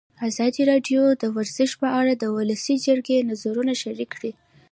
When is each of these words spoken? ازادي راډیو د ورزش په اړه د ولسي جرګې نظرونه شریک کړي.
ازادي 0.27 0.63
راډیو 0.71 1.01
د 1.21 1.23
ورزش 1.35 1.71
په 1.81 1.87
اړه 1.99 2.13
د 2.15 2.23
ولسي 2.35 2.75
جرګې 2.85 3.27
نظرونه 3.29 3.73
شریک 3.81 4.09
کړي. 4.15 4.31